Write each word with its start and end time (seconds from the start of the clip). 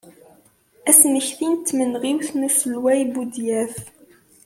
Asmekti 0.89 1.47
n 1.49 1.53
tmenɣiwt 1.57 2.29
n 2.33 2.47
uselway 2.47 3.01
Buḍyaf. 3.13 3.75